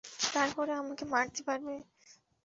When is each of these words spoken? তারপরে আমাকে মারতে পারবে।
তারপরে 0.33 0.71
আমাকে 0.81 1.03
মারতে 1.05 1.41
পারবে। 1.47 1.75